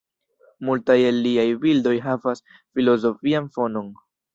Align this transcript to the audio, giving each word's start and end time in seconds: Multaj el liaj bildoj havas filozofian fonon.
Multaj 0.69 0.95
el 1.11 1.21
liaj 1.27 1.45
bildoj 1.67 1.95
havas 2.09 2.45
filozofian 2.59 3.57
fonon. 3.61 3.99